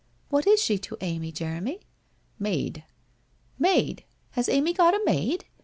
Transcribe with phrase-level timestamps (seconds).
[0.31, 1.81] 'What is she to Amy, Jeremy?'
[2.21, 2.83] < Maid.''
[3.69, 4.03] Maid!
[4.31, 5.45] Has Amy got a maid